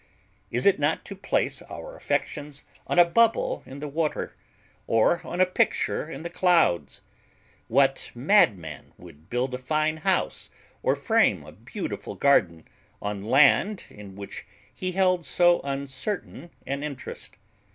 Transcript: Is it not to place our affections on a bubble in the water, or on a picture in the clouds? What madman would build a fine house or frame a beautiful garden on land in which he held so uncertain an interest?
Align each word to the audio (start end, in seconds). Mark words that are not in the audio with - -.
Is 0.49 0.65
it 0.65 0.79
not 0.79 1.05
to 1.05 1.15
place 1.15 1.61
our 1.69 1.95
affections 1.95 2.63
on 2.87 2.97
a 2.97 3.05
bubble 3.05 3.61
in 3.67 3.79
the 3.81 3.87
water, 3.87 4.35
or 4.87 5.21
on 5.23 5.39
a 5.39 5.45
picture 5.45 6.09
in 6.09 6.23
the 6.23 6.29
clouds? 6.31 7.01
What 7.67 8.09
madman 8.15 8.93
would 8.97 9.29
build 9.29 9.53
a 9.53 9.59
fine 9.59 9.97
house 9.97 10.49
or 10.81 10.95
frame 10.95 11.43
a 11.43 11.51
beautiful 11.51 12.15
garden 12.15 12.65
on 12.99 13.25
land 13.29 13.83
in 13.91 14.15
which 14.15 14.43
he 14.73 14.93
held 14.93 15.23
so 15.23 15.61
uncertain 15.63 16.49
an 16.65 16.81
interest? 16.81 17.37